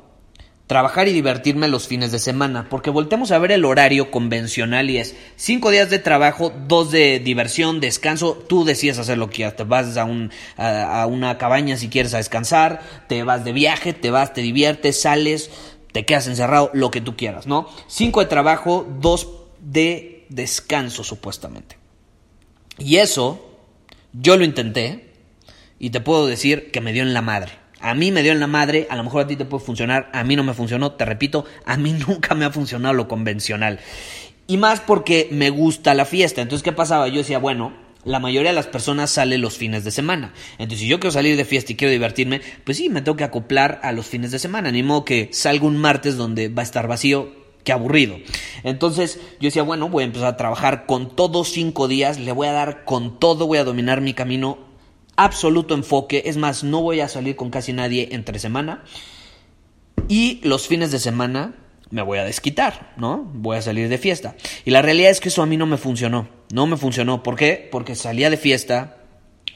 trabajar 0.68 1.08
y 1.08 1.14
divertirme 1.14 1.68
los 1.68 1.88
fines 1.88 2.12
de 2.12 2.20
semana, 2.20 2.68
porque 2.70 2.90
voltemos 2.90 3.32
a 3.32 3.38
ver 3.38 3.52
el 3.52 3.66
horario 3.66 4.10
convencional 4.10 4.90
y 4.90 4.98
es 4.98 5.16
cinco 5.36 5.70
días 5.70 5.90
de 5.90 6.00
trabajo, 6.00 6.52
dos 6.68 6.92
de 6.92 7.20
diversión, 7.20 7.80
descanso, 7.80 8.34
tú 8.34 8.66
decides 8.66 8.98
hacer 8.98 9.18
lo 9.18 9.30
que 9.30 9.36
quieras, 9.36 9.56
te 9.56 9.64
vas 9.64 9.96
a, 9.98 10.06
un, 10.06 10.32
a, 10.58 11.06
una 11.08 11.38
cabaña 11.38 11.78
si 11.78 11.90
quieres 11.90 12.14
a 12.16 12.18
descansar, 12.18 12.82
te 13.08 13.24
vas 13.24 13.46
de 13.46 13.54
viaje, 13.54 13.94
te 13.94 14.10
vas, 14.10 14.34
te 14.34 14.42
diviertes, 14.42 15.00
sales, 15.00 15.52
te 15.92 16.06
quedas 16.06 16.28
encerrado, 16.28 16.72
lo 16.74 16.90
que 16.90 17.02
tú 17.02 17.16
quieras, 17.16 17.46
¿no? 17.46 17.70
Cinco 17.88 18.22
de 18.22 18.26
trabajo, 18.26 18.88
dos 19.00 19.30
de 19.60 20.26
descanso 20.30 21.04
supuestamente. 21.04 21.78
Y 22.80 22.98
eso, 22.98 23.60
yo 24.14 24.36
lo 24.36 24.44
intenté 24.44 25.14
y 25.78 25.92
te 25.92 26.02
puedo 26.02 26.26
decir 26.26 26.72
que 26.72 26.82
me 26.82 26.92
dio 26.92 27.04
en 27.04 27.14
la 27.14 27.22
madre. 27.22 27.54
A 27.86 27.94
mí 27.94 28.12
me 28.12 28.24
dio 28.24 28.32
en 28.32 28.40
la 28.40 28.48
madre, 28.48 28.88
a 28.90 28.96
lo 28.96 29.04
mejor 29.04 29.22
a 29.22 29.28
ti 29.28 29.36
te 29.36 29.46
puede 29.46 29.64
funcionar, 29.64 30.10
a 30.12 30.24
mí 30.24 30.36
no 30.36 30.44
me 30.44 30.56
funcionó, 30.56 30.94
te 30.94 31.06
repito, 31.06 31.46
a 31.66 31.78
mí 31.78 31.94
nunca 32.08 32.34
me 32.34 32.44
ha 32.44 32.50
funcionado 32.50 32.96
lo 32.96 33.08
convencional. 33.08 33.80
Y 34.48 34.58
más 34.58 34.80
porque 34.80 35.28
me 35.30 35.52
gusta 35.52 35.94
la 35.94 36.06
fiesta. 36.06 36.42
Entonces, 36.42 36.64
¿qué 36.64 36.72
pasaba? 36.72 37.08
Yo 37.10 37.18
decía, 37.18 37.38
bueno, 37.38 37.74
la 38.04 38.20
mayoría 38.20 38.50
de 38.50 38.56
las 38.56 38.66
personas 38.66 39.12
sale 39.12 39.38
los 39.38 39.60
fines 39.60 39.84
de 39.84 39.92
semana. 39.92 40.34
Entonces, 40.54 40.80
si 40.80 40.88
yo 40.88 41.00
quiero 41.00 41.12
salir 41.12 41.38
de 41.38 41.46
fiesta 41.46 41.74
y 41.74 41.76
quiero 41.76 41.92
divertirme, 41.92 42.42
pues 42.64 42.78
sí, 42.78 42.90
me 42.90 43.04
tengo 43.04 43.18
que 43.18 43.24
acoplar 43.24 43.80
a 43.84 43.92
los 43.92 44.08
fines 44.08 44.32
de 44.32 44.40
semana. 44.40 44.72
Ni 44.72 44.82
modo 44.82 45.06
que 45.06 45.30
salga 45.32 45.68
un 45.68 45.78
martes 45.78 46.18
donde 46.18 46.48
va 46.50 46.64
a 46.64 46.66
estar 46.66 46.88
vacío. 46.88 47.34
Qué 47.64 47.72
aburrido. 47.72 48.18
Entonces 48.64 49.20
yo 49.40 49.48
decía, 49.48 49.62
bueno, 49.62 49.90
voy 49.90 50.02
a 50.02 50.08
empezar 50.08 50.30
a 50.30 50.38
trabajar 50.38 50.88
con 50.88 51.16
todos 51.16 51.50
cinco 51.52 51.88
días, 51.88 52.20
le 52.20 52.32
voy 52.32 52.48
a 52.48 52.52
dar 52.52 52.84
con 52.84 53.20
todo, 53.20 53.46
voy 53.46 53.60
a 53.60 53.64
dominar 53.64 54.02
mi 54.02 54.16
camino 54.16 54.65
absoluto 55.16 55.74
enfoque. 55.74 56.24
Es 56.26 56.38
más, 56.38 56.64
no 56.64 56.82
voy 56.82 57.00
a 57.00 57.08
salir 57.08 57.36
con 57.36 57.50
casi 57.50 57.74
nadie 57.74 58.10
entre 58.12 58.40
semana. 58.40 58.84
Y 60.08 60.40
los 60.44 60.68
fines 60.68 60.92
de 60.92 61.00
semana 61.00 61.56
me 61.90 62.02
voy 62.02 62.20
a 62.20 62.24
desquitar, 62.24 62.94
¿no? 62.98 63.30
Voy 63.34 63.58
a 63.58 63.62
salir 63.62 63.90
de 63.90 63.98
fiesta. 63.98 64.36
Y 64.66 64.72
la 64.72 64.82
realidad 64.82 65.12
es 65.12 65.20
que 65.20 65.30
eso 65.30 65.42
a 65.42 65.46
mí 65.46 65.58
no 65.58 65.66
me 65.66 65.78
funcionó. 65.78 66.28
No 66.52 66.68
me 66.68 66.78
funcionó. 66.78 67.24
¿Por 67.24 67.36
qué? 67.36 67.68
Porque 67.72 67.96
salía 67.96 68.30
de 68.30 68.38
fiesta 68.38 68.98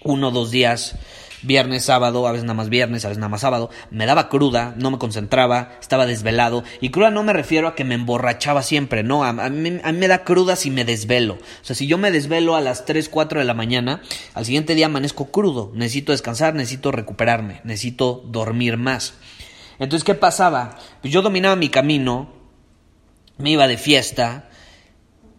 uno 0.03 0.29
o 0.29 0.31
dos 0.31 0.51
días 0.51 0.95
viernes, 1.41 1.85
sábado, 1.85 2.27
a 2.27 2.31
veces 2.31 2.45
nada 2.45 2.55
más 2.55 2.69
viernes, 2.69 3.05
a 3.05 3.09
veces 3.09 3.19
nada 3.19 3.29
más 3.29 3.41
sábado, 3.41 3.69
me 3.91 4.05
daba 4.05 4.29
cruda, 4.29 4.73
no 4.77 4.91
me 4.91 4.97
concentraba, 4.97 5.71
estaba 5.81 6.05
desvelado. 6.05 6.63
Y 6.81 6.89
cruda 6.89 7.11
no 7.11 7.23
me 7.23 7.33
refiero 7.33 7.67
a 7.67 7.75
que 7.75 7.83
me 7.83 7.95
emborrachaba 7.95 8.63
siempre, 8.63 9.03
no, 9.03 9.23
a, 9.23 9.33
mí, 9.49 9.71
me 9.71 10.07
da 10.07 10.23
cruda 10.23 10.55
si 10.55 10.71
me 10.71 10.85
desvelo. 10.85 11.35
O 11.35 11.65
sea, 11.65 11.75
si 11.75 11.87
yo 11.87 11.97
me 11.97 12.11
desvelo 12.11 12.55
a 12.55 12.61
las 12.61 12.85
3, 12.85 13.09
4 13.09 13.39
de 13.39 13.45
la 13.45 13.53
mañana, 13.53 14.01
al 14.33 14.45
siguiente 14.45 14.75
día 14.75 14.87
amanezco 14.87 15.31
crudo, 15.31 15.71
necesito 15.73 16.11
descansar, 16.11 16.55
necesito 16.55 16.91
recuperarme, 16.91 17.61
necesito 17.63 18.23
dormir 18.25 18.77
más. 18.77 19.13
Entonces, 19.79 20.03
¿qué 20.03 20.15
pasaba? 20.15 20.77
Pues 21.01 21.13
yo 21.13 21.21
dominaba 21.21 21.55
mi 21.55 21.69
camino, 21.69 22.33
me 23.37 23.51
iba 23.51 23.67
de 23.67 23.77
fiesta 23.77 24.49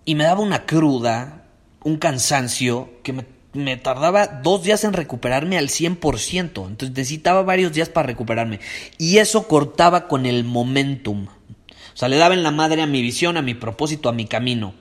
y 0.05 0.15
me 0.15 0.25
daba 0.25 0.41
una 0.41 0.65
cruda, 0.65 1.45
un 1.85 1.99
cansancio 1.99 2.91
que 3.03 3.13
me 3.13 3.40
me 3.53 3.77
tardaba 3.77 4.27
dos 4.27 4.63
días 4.63 4.85
en 4.85 4.93
recuperarme 4.93 5.59
al 5.59 5.69
100%. 5.69 6.67
Entonces 6.67 6.91
necesitaba 6.91 7.43
varios 7.43 7.73
días 7.73 7.89
para 7.89 8.07
recuperarme. 8.07 8.61
Y 8.99 9.19
eso 9.19 9.49
cortaba 9.49 10.09
con 10.09 10.27
el 10.27 10.45
momentum. 10.45 11.27
O 11.27 11.97
sea, 11.97 12.09
le 12.09 12.17
daba 12.17 12.35
en 12.35 12.43
la 12.43 12.51
madre 12.51 12.83
a 12.83 12.87
mi 12.87 13.03
visión, 13.03 13.37
a 13.37 13.43
mi 13.43 13.55
propósito, 13.55 14.09
a 14.09 14.13
mi 14.13 14.27
camino. 14.27 14.75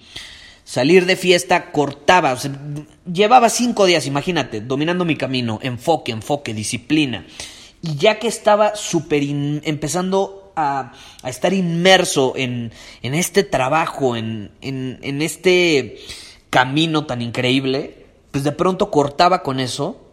Salir 0.63 1.05
de 1.05 1.15
fiesta 1.15 1.71
cortaba. 1.71 2.37
Llevaba 3.11 3.49
cinco 3.49 3.85
días, 3.85 4.05
imagínate, 4.05 4.61
dominando 4.61 5.03
mi 5.03 5.15
camino. 5.15 5.59
Enfoque, 5.63 6.11
enfoque, 6.11 6.53
disciplina. 6.53 7.25
Y 7.81 7.95
ya 7.95 8.19
que 8.19 8.27
estaba 8.27 8.75
súper 8.75 9.23
empezando 9.23 10.53
a, 10.55 10.93
a, 11.23 11.29
estar 11.29 11.53
inmerso 11.53 12.33
en, 12.35 12.71
en 13.01 13.15
este 13.15 13.43
trabajo, 13.43 14.15
en, 14.15 14.51
en 14.61 15.21
este 15.21 15.97
camino 16.49 17.05
tan 17.05 17.21
increíble, 17.21 17.99
pues 18.31 18.43
de 18.43 18.51
pronto 18.51 18.91
cortaba 18.91 19.43
con 19.43 19.59
eso, 19.59 20.09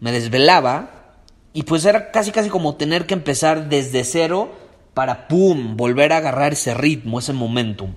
me 0.00 0.12
desvelaba 0.12 1.16
y 1.52 1.64
pues 1.64 1.84
era 1.84 2.10
casi 2.10 2.32
casi 2.32 2.48
como 2.48 2.76
tener 2.76 3.06
que 3.06 3.14
empezar 3.14 3.68
desde 3.68 4.04
cero 4.04 4.52
para 4.94 5.28
pum, 5.28 5.76
volver 5.76 6.12
a 6.12 6.18
agarrar 6.18 6.52
ese 6.52 6.74
ritmo, 6.74 7.18
ese 7.18 7.32
momentum. 7.32 7.94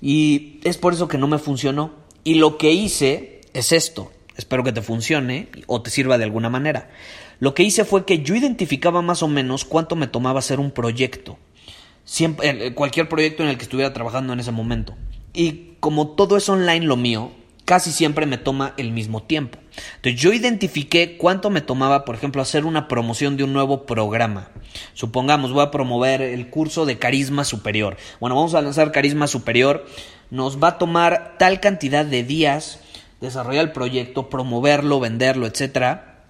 Y 0.00 0.60
es 0.64 0.76
por 0.76 0.92
eso 0.92 1.08
que 1.08 1.18
no 1.18 1.26
me 1.26 1.38
funcionó. 1.38 1.92
Y 2.24 2.34
lo 2.34 2.58
que 2.58 2.72
hice 2.72 3.40
es 3.54 3.72
esto. 3.72 4.12
Espero 4.36 4.62
que 4.64 4.72
te 4.72 4.82
funcione 4.82 5.48
o 5.66 5.80
te 5.80 5.90
sirva 5.90 6.18
de 6.18 6.24
alguna 6.24 6.50
manera. 6.50 6.90
Lo 7.38 7.54
que 7.54 7.62
hice 7.62 7.84
fue 7.84 8.04
que 8.04 8.22
yo 8.22 8.34
identificaba 8.34 9.00
más 9.02 9.22
o 9.22 9.28
menos 9.28 9.64
cuánto 9.64 9.96
me 9.96 10.06
tomaba 10.06 10.40
hacer 10.40 10.60
un 10.60 10.70
proyecto. 10.70 11.38
Siempre, 12.04 12.74
cualquier 12.74 13.08
proyecto 13.08 13.42
en 13.42 13.48
el 13.48 13.56
que 13.56 13.64
estuviera 13.64 13.92
trabajando 13.92 14.32
en 14.32 14.40
ese 14.40 14.52
momento. 14.52 14.94
Y 15.32 15.75
como 15.86 16.08
todo 16.08 16.36
es 16.36 16.48
online 16.48 16.84
lo 16.84 16.96
mío, 16.96 17.30
casi 17.64 17.92
siempre 17.92 18.26
me 18.26 18.38
toma 18.38 18.74
el 18.76 18.90
mismo 18.90 19.22
tiempo. 19.22 19.60
Entonces 19.94 20.20
yo 20.20 20.32
identifiqué 20.32 21.16
cuánto 21.16 21.48
me 21.48 21.60
tomaba, 21.60 22.04
por 22.04 22.16
ejemplo, 22.16 22.42
hacer 22.42 22.64
una 22.64 22.88
promoción 22.88 23.36
de 23.36 23.44
un 23.44 23.52
nuevo 23.52 23.86
programa. 23.86 24.48
Supongamos, 24.94 25.52
voy 25.52 25.62
a 25.62 25.70
promover 25.70 26.22
el 26.22 26.50
curso 26.50 26.86
de 26.86 26.98
carisma 26.98 27.44
superior. 27.44 27.98
Bueno, 28.18 28.34
vamos 28.34 28.56
a 28.56 28.62
lanzar 28.62 28.90
carisma 28.90 29.28
superior. 29.28 29.86
Nos 30.32 30.60
va 30.60 30.70
a 30.70 30.78
tomar 30.78 31.36
tal 31.38 31.60
cantidad 31.60 32.04
de 32.04 32.24
días 32.24 32.80
desarrollar 33.20 33.66
el 33.66 33.70
proyecto, 33.70 34.28
promoverlo, 34.28 34.98
venderlo, 34.98 35.46
etcétera. 35.46 36.24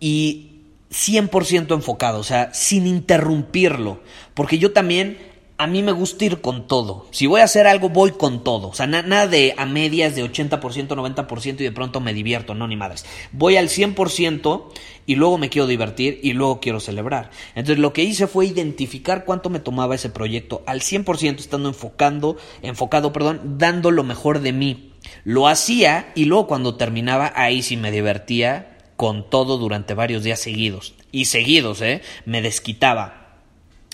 Y 0.00 0.62
100% 0.90 1.72
enfocado, 1.72 2.18
o 2.18 2.24
sea, 2.24 2.52
sin 2.52 2.88
interrumpirlo. 2.88 4.00
Porque 4.34 4.58
yo 4.58 4.72
también 4.72 5.35
a 5.58 5.66
mí 5.66 5.82
me 5.82 5.92
gusta 5.92 6.24
ir 6.24 6.40
con 6.40 6.66
todo. 6.66 7.06
Si 7.10 7.26
voy 7.26 7.40
a 7.40 7.44
hacer 7.44 7.66
algo, 7.66 7.88
voy 7.88 8.12
con 8.12 8.44
todo. 8.44 8.68
O 8.68 8.74
sea, 8.74 8.86
nada 8.86 9.26
de 9.26 9.54
a 9.56 9.64
medias 9.64 10.14
de 10.14 10.24
80%, 10.24 10.60
90% 10.60 11.60
y 11.60 11.64
de 11.64 11.72
pronto 11.72 12.00
me 12.00 12.12
divierto. 12.12 12.54
No, 12.54 12.68
ni 12.68 12.76
madres. 12.76 13.06
Voy 13.32 13.56
al 13.56 13.68
100% 13.68 14.64
y 15.06 15.14
luego 15.14 15.38
me 15.38 15.48
quiero 15.48 15.66
divertir 15.66 16.20
y 16.22 16.34
luego 16.34 16.60
quiero 16.60 16.80
celebrar. 16.80 17.30
Entonces, 17.54 17.78
lo 17.78 17.92
que 17.92 18.04
hice 18.04 18.26
fue 18.26 18.46
identificar 18.46 19.24
cuánto 19.24 19.48
me 19.48 19.60
tomaba 19.60 19.94
ese 19.94 20.10
proyecto 20.10 20.62
al 20.66 20.80
100% 20.80 21.38
estando 21.38 21.68
enfocando, 21.68 22.36
enfocado, 22.60 23.12
perdón, 23.12 23.58
dando 23.58 23.90
lo 23.90 24.04
mejor 24.04 24.40
de 24.40 24.52
mí. 24.52 24.92
Lo 25.24 25.48
hacía 25.48 26.12
y 26.14 26.26
luego 26.26 26.48
cuando 26.48 26.74
terminaba, 26.74 27.32
ahí 27.34 27.62
sí 27.62 27.76
me 27.76 27.90
divertía 27.92 28.76
con 28.96 29.30
todo 29.30 29.56
durante 29.56 29.94
varios 29.94 30.22
días 30.22 30.40
seguidos. 30.40 30.94
Y 31.12 31.26
seguidos, 31.26 31.80
¿eh? 31.80 32.02
Me 32.26 32.42
desquitaba 32.42 33.25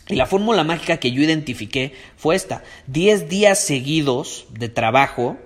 y 0.08 0.16
la 0.16 0.26
fórmula 0.26 0.64
mágica 0.64 0.98
que 0.98 1.12
yo 1.12 1.22
identifiqué 1.22 1.94
fue 2.16 2.34
esta. 2.34 2.62
10 2.88 3.28
días 3.28 3.64
seguidos 3.64 4.46
de 4.50 4.68
trabajo, 4.68 5.38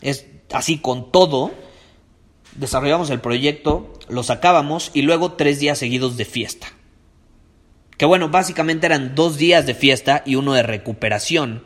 es 0.00 0.26
así 0.52 0.78
con 0.78 1.12
todo, 1.12 1.52
desarrollamos 2.56 3.10
el 3.10 3.20
proyecto, 3.20 3.92
lo 4.08 4.22
sacábamos 4.22 4.90
y 4.94 5.02
luego 5.02 5.32
3 5.32 5.60
días 5.60 5.78
seguidos 5.78 6.16
de 6.16 6.24
fiesta. 6.24 6.68
Que 7.96 8.06
bueno, 8.06 8.30
básicamente 8.30 8.86
eran 8.86 9.14
dos 9.14 9.36
días 9.36 9.66
de 9.66 9.74
fiesta 9.74 10.22
y 10.24 10.36
uno 10.36 10.54
de 10.54 10.62
recuperación 10.62 11.64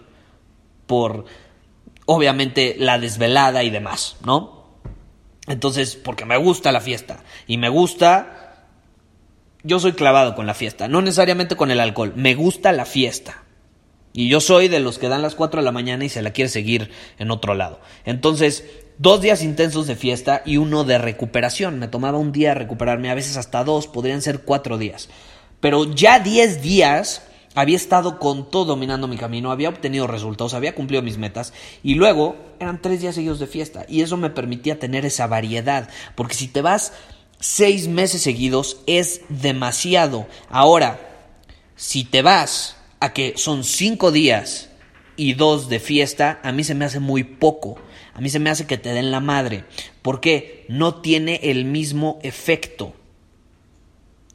por, 0.86 1.26
obviamente, 2.06 2.74
la 2.76 2.98
desvelada 2.98 3.62
y 3.62 3.70
demás, 3.70 4.16
¿no? 4.24 4.64
Entonces, 5.46 5.94
porque 5.94 6.24
me 6.24 6.36
gusta 6.36 6.72
la 6.72 6.80
fiesta 6.80 7.22
y 7.46 7.56
me 7.58 7.68
gusta 7.68 8.43
yo 9.64 9.80
soy 9.80 9.94
clavado 9.94 10.36
con 10.36 10.46
la 10.46 10.54
fiesta, 10.54 10.86
no 10.86 11.02
necesariamente 11.02 11.56
con 11.56 11.70
el 11.70 11.80
alcohol, 11.80 12.12
me 12.14 12.34
gusta 12.34 12.70
la 12.72 12.84
fiesta. 12.84 13.42
Y 14.12 14.28
yo 14.28 14.40
soy 14.40 14.68
de 14.68 14.78
los 14.78 14.98
que 14.98 15.08
dan 15.08 15.22
las 15.22 15.34
4 15.34 15.60
de 15.60 15.64
la 15.64 15.72
mañana 15.72 16.04
y 16.04 16.08
se 16.08 16.22
la 16.22 16.30
quiere 16.30 16.48
seguir 16.48 16.90
en 17.18 17.32
otro 17.32 17.54
lado. 17.54 17.80
Entonces, 18.04 18.64
dos 18.98 19.20
días 19.20 19.42
intensos 19.42 19.88
de 19.88 19.96
fiesta 19.96 20.42
y 20.44 20.56
uno 20.58 20.84
de 20.84 20.98
recuperación. 20.98 21.80
Me 21.80 21.88
tomaba 21.88 22.18
un 22.18 22.30
día 22.30 22.54
recuperarme, 22.54 23.10
a 23.10 23.14
veces 23.14 23.36
hasta 23.36 23.64
dos, 23.64 23.88
podrían 23.88 24.22
ser 24.22 24.42
cuatro 24.42 24.78
días. 24.78 25.08
Pero 25.58 25.92
ya 25.92 26.20
10 26.20 26.62
días 26.62 27.22
había 27.54 27.76
estado 27.76 28.18
con 28.18 28.50
todo 28.50 28.66
dominando 28.66 29.08
mi 29.08 29.16
camino, 29.16 29.50
había 29.50 29.68
obtenido 29.68 30.06
resultados, 30.06 30.54
había 30.54 30.74
cumplido 30.74 31.02
mis 31.02 31.18
metas 31.18 31.52
y 31.82 31.94
luego 31.94 32.36
eran 32.58 32.82
tres 32.82 33.00
días 33.00 33.14
seguidos 33.14 33.38
de 33.38 33.46
fiesta 33.46 33.86
y 33.88 34.02
eso 34.02 34.16
me 34.16 34.30
permitía 34.30 34.78
tener 34.78 35.06
esa 35.06 35.26
variedad. 35.26 35.88
Porque 36.14 36.34
si 36.34 36.48
te 36.48 36.62
vas 36.62 36.92
seis 37.40 37.88
meses 37.88 38.22
seguidos 38.22 38.78
es 38.86 39.22
demasiado. 39.28 40.26
Ahora, 40.48 41.00
si 41.76 42.04
te 42.04 42.22
vas 42.22 42.76
a 43.00 43.12
que 43.12 43.34
son 43.36 43.64
cinco 43.64 44.12
días 44.12 44.70
y 45.16 45.34
dos 45.34 45.68
de 45.68 45.80
fiesta, 45.80 46.40
a 46.42 46.52
mí 46.52 46.64
se 46.64 46.74
me 46.74 46.84
hace 46.84 47.00
muy 47.00 47.24
poco. 47.24 47.76
A 48.14 48.20
mí 48.20 48.30
se 48.30 48.38
me 48.38 48.50
hace 48.50 48.66
que 48.66 48.78
te 48.78 48.92
den 48.92 49.10
la 49.10 49.20
madre. 49.20 49.64
porque 50.02 50.64
No 50.68 50.96
tiene 50.96 51.40
el 51.42 51.64
mismo 51.64 52.18
efecto. 52.22 52.94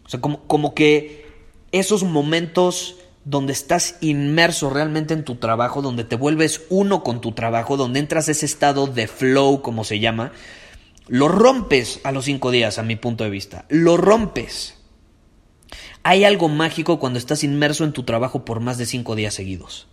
O 0.06 0.10
sea, 0.10 0.22
como, 0.22 0.42
como 0.48 0.74
que 0.74 1.26
esos 1.72 2.04
momentos 2.04 2.96
donde 3.26 3.54
estás 3.54 3.98
inmerso 4.02 4.70
realmente 4.70 5.14
en 5.14 5.24
tu 5.24 5.36
trabajo, 5.36 5.82
donde 5.82 6.04
te 6.04 6.16
vuelves 6.16 6.62
uno 6.70 7.04
con 7.04 7.22
tu 7.22 7.34
trabajo, 7.34 7.78
donde 7.78 8.00
entras 8.00 8.28
a 8.28 8.32
ese 8.32 8.46
estado 8.46 8.88
de 8.88 9.08
flow, 9.08 9.62
como 9.62 9.84
se 9.84 10.00
llama, 10.00 10.32
lo 11.10 11.28
rompes 11.28 12.00
a 12.04 12.12
los 12.12 12.26
cinco 12.26 12.52
días, 12.52 12.78
a 12.78 12.84
mi 12.84 12.96
punto 12.96 13.24
de 13.24 13.32
vista. 13.32 13.66
Lo 13.68 13.98
rompes. 13.98 14.76
Hay 16.04 16.24
algo 16.24 16.48
mágico 16.48 17.00
cuando 17.00 17.20
estás 17.20 17.44
inmerso 17.44 17.84
en 17.84 17.94
tu 17.94 18.04
trabajo 18.04 18.46
por 18.46 18.60
más 18.60 18.78
de 18.78 18.86
cinco 18.86 19.16
días 19.16 19.34
seguidos. 19.34 19.88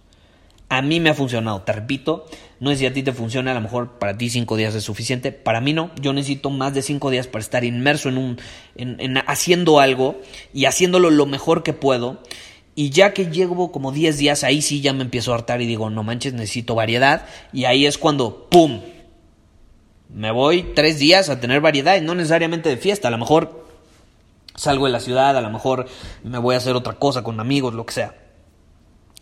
A 0.68 0.82
mí 0.82 1.00
me 1.00 1.10
ha 1.10 1.14
funcionado, 1.14 1.62
te 1.62 1.72
repito, 1.72 2.26
no 2.58 2.72
es 2.72 2.80
si 2.80 2.86
a 2.86 2.92
ti 2.92 3.02
te 3.04 3.12
funciona, 3.12 3.52
a 3.52 3.54
lo 3.54 3.60
mejor 3.60 3.98
para 3.98 4.18
ti 4.18 4.28
cinco 4.30 4.56
días 4.56 4.74
es 4.74 4.82
suficiente, 4.82 5.30
para 5.30 5.60
mí 5.60 5.72
no, 5.72 5.92
yo 6.00 6.12
necesito 6.12 6.50
más 6.50 6.74
de 6.74 6.82
cinco 6.82 7.10
días 7.10 7.28
para 7.28 7.42
estar 7.42 7.64
inmerso 7.64 8.08
en 8.08 8.18
un, 8.18 8.40
en, 8.74 9.16
haciendo 9.26 9.78
algo 9.78 10.20
y 10.52 10.64
haciéndolo 10.64 11.10
lo 11.10 11.24
mejor 11.26 11.62
que 11.62 11.72
puedo. 11.72 12.20
Y 12.74 12.90
ya 12.90 13.14
que 13.14 13.26
llevo 13.26 13.72
como 13.72 13.90
10 13.90 14.18
días, 14.18 14.44
ahí 14.44 14.60
sí 14.60 14.82
ya 14.82 14.92
me 14.92 15.02
empiezo 15.02 15.32
a 15.32 15.36
hartar 15.36 15.62
y 15.62 15.66
digo, 15.66 15.88
no 15.88 16.02
manches, 16.02 16.34
necesito 16.34 16.74
variedad. 16.74 17.26
Y 17.54 17.64
ahí 17.64 17.86
es 17.86 17.96
cuando, 17.96 18.48
¡pum! 18.50 18.82
Me 20.08 20.30
voy 20.30 20.72
tres 20.74 20.98
días 20.98 21.28
a 21.28 21.40
tener 21.40 21.60
variedad 21.60 21.96
y 21.96 22.00
no 22.00 22.14
necesariamente 22.14 22.68
de 22.68 22.76
fiesta. 22.76 23.08
A 23.08 23.10
lo 23.10 23.18
mejor 23.18 23.66
salgo 24.54 24.86
de 24.86 24.92
la 24.92 25.00
ciudad, 25.00 25.36
a 25.36 25.40
lo 25.40 25.50
mejor 25.50 25.86
me 26.22 26.38
voy 26.38 26.54
a 26.54 26.58
hacer 26.58 26.74
otra 26.74 26.94
cosa 26.94 27.22
con 27.22 27.40
amigos, 27.40 27.74
lo 27.74 27.86
que 27.86 27.94
sea. 27.94 28.14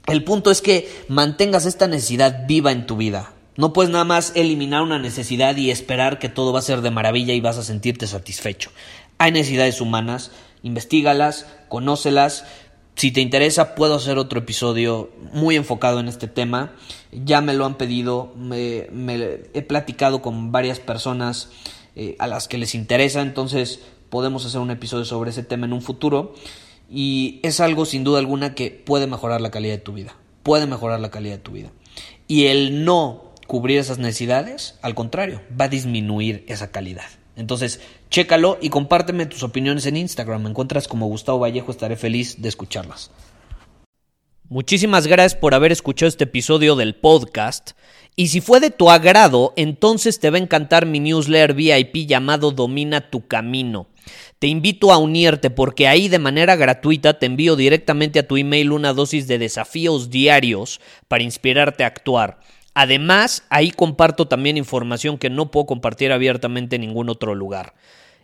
El 0.07 0.23
punto 0.23 0.51
es 0.51 0.61
que 0.61 1.05
mantengas 1.09 1.67
esta 1.67 1.89
necesidad 1.89 2.47
viva 2.47 2.73
en 2.73 2.87
tu 2.87 2.97
vida. 2.97 3.33
No 3.57 3.73
puedes 3.73 3.91
nada 3.91 4.05
más 4.05 4.33
eliminar 4.35 4.83
una 4.83 4.99
necesidad 4.99 5.57
y 5.57 5.71
esperar 5.71 6.19
que 6.19 6.29
todo 6.29 6.53
va 6.53 6.59
a 6.59 6.63
ser 6.63 6.81
de 6.83 6.91
maravilla 6.91 7.35
y 7.35 7.41
vas 7.41 7.57
a 7.57 7.63
sentirte 7.63 8.07
satisfecho. 8.07 8.71
Hay 9.19 9.33
necesidades 9.33 9.81
humanas, 9.81 10.33
investigalas, 10.63 11.47
conócelas. 11.69 12.45
Si 12.97 13.11
te 13.11 13.21
interesa, 13.21 13.75
puedo 13.75 13.97
hacer 13.97 14.19
otro 14.19 14.39
episodio 14.39 15.11
muy 15.33 15.57
enfocado 15.57 15.99
en 15.99 16.09
este 16.09 16.29
tema. 16.29 16.73
Ya 17.13 17.41
me 17.41 17.55
lo 17.55 17.67
han 17.67 17.77
pedido, 17.77 18.33
me, 18.37 18.87
he 19.53 19.63
platicado 19.63 20.23
con 20.23 20.53
varias 20.53 20.79
personas 20.79 21.51
eh, 21.97 22.15
a 22.19 22.27
las 22.27 22.47
que 22.49 22.59
les 22.59 22.75
interesa, 22.75 23.21
entonces 23.21 23.81
podemos 24.11 24.47
hacer 24.47 24.61
un 24.61 24.71
episodio 24.71 25.05
sobre 25.05 25.31
ese 25.31 25.43
tema 25.43 25.67
en 25.67 25.73
un 25.73 25.83
futuro 25.83 26.35
y 26.89 27.41
es 27.43 27.61
algo 27.61 27.85
sin 27.85 28.05
duda 28.05 28.21
alguna 28.21 28.55
que 28.55 28.71
puede 28.71 29.07
mejorar 29.07 29.41
la 29.41 29.51
calidad 29.51 29.75
de 29.75 29.81
tu 29.81 29.93
vida, 29.93 30.17
puede 30.43 30.67
mejorar 30.67 31.01
la 31.01 31.11
calidad 31.11 31.37
de 31.37 31.43
tu 31.43 31.53
vida. 31.53 31.71
Y 32.29 32.47
el 32.47 32.85
no 32.85 33.33
cubrir 33.47 33.79
esas 33.79 33.99
necesidades, 33.99 34.79
al 34.83 34.95
contrario, 34.95 35.41
va 35.61 35.67
a 35.67 35.69
disminuir 35.69 36.45
esa 36.49 36.71
calidad. 36.71 37.07
Entonces, 37.37 37.81
chécalo 38.15 38.59
y 38.61 38.69
compárteme 38.69 39.27
tus 39.27 39.43
opiniones 39.43 39.87
en 39.87 39.97
Instagram. 39.97 40.45
Me 40.45 40.51
encuentras 40.51 40.87
como 40.87 41.09
Gustavo 41.09 41.41
Vallejo, 41.41 41.73
estaré 41.73 41.97
feliz 41.97 42.41
de 42.41 42.49
escucharlas. 42.49 43.11
Muchísimas 44.49 45.09
gracias 45.09 45.35
por 45.35 45.53
haber 45.53 45.73
escuchado 45.73 46.07
este 46.07 46.23
episodio 46.23 46.77
del 46.77 46.95
podcast. 46.95 47.73
Y 48.15 48.29
si 48.29 48.41
fue 48.41 48.61
de 48.61 48.71
tu 48.71 48.89
agrado, 48.89 49.53
entonces 49.57 50.21
te 50.21 50.31
va 50.31 50.37
a 50.37 50.41
encantar 50.41 50.87
mi 50.87 51.01
newsletter 51.01 51.55
VIP 51.55 52.07
llamado 52.07 52.53
Domina 52.53 53.11
tu 53.11 53.27
Camino. 53.27 53.89
Te 54.39 54.47
invito 54.47 54.93
a 54.93 54.99
unirte 54.99 55.51
porque 55.51 55.89
ahí 55.89 56.07
de 56.07 56.21
manera 56.21 56.55
gratuita 56.55 57.19
te 57.19 57.27
envío 57.27 57.57
directamente 57.57 58.21
a 58.21 58.29
tu 58.29 58.37
email 58.37 58.71
una 58.71 58.93
dosis 58.93 59.27
de 59.27 59.39
desafíos 59.39 60.11
diarios 60.11 60.81
para 61.09 61.25
inspirarte 61.25 61.83
a 61.83 61.89
actuar. 61.89 62.39
Además, 62.75 63.45
ahí 63.51 63.73
comparto 63.73 64.29
también 64.29 64.57
información 64.57 65.19
que 65.19 65.31
no 65.31 65.51
puedo 65.51 65.67
compartir 65.67 66.13
abiertamente 66.13 66.77
en 66.77 66.83
ningún 66.83 67.09
otro 67.09 67.35
lugar. 67.35 67.75